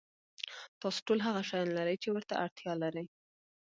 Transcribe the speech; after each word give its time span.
تاسو 0.81 0.99
ټول 1.07 1.19
هغه 1.27 1.41
شیان 1.49 1.67
لرئ 1.77 1.95
چې 2.03 2.09
ورته 2.11 2.33
اړتیا 2.43 2.73
لرئ. 2.83 3.05